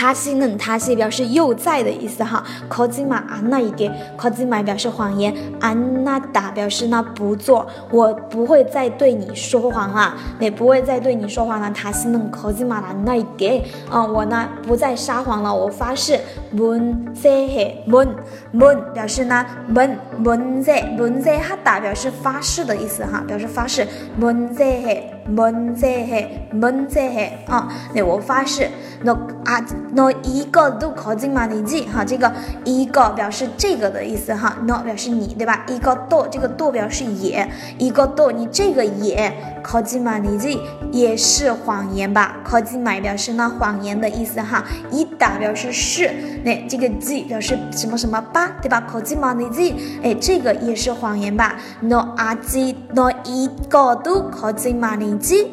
[0.00, 11.68] 他西嫩他西表示又在的意思哈，科吉玛安那一点科吉玛表示谎言，安那达表示呢不做，我不会再对你说谎了，也不会再对你说谎了。
[11.74, 13.60] 他西嫩科吉玛安那一点，
[13.90, 16.16] 啊，我呢不再撒谎了，我发誓。
[16.54, 18.06] mun se he mun
[18.52, 23.84] mun 表示呢 mun mun se mun se ha da 表示发誓的意思哈，表示发誓。
[24.20, 28.70] mun se he mun se he mun se he 啊，那我发誓。
[29.02, 29.12] 那
[29.44, 29.60] 啊。
[29.92, 31.46] No 一个都靠近嘛？
[31.46, 32.32] 你记哈，这个
[32.64, 35.64] 一个表示这个的意思哈，no 表示你对吧？
[35.68, 37.48] 一个多，这个多表示也，
[37.78, 39.32] 一个多，你这个也
[39.62, 40.18] 靠近嘛？
[40.18, 40.60] 你记
[40.92, 42.36] 也是谎言吧？
[42.44, 46.10] 靠近嘛表示呢谎言的意思哈，一打表示是，
[46.44, 48.80] 那这个 g 表示什么什么吧，对吧？
[48.90, 49.32] 靠近嘛？
[49.32, 54.94] 你记，哎，这个也是谎言吧？no 啊 g no 一个都靠近嘛？
[54.96, 55.52] 你记。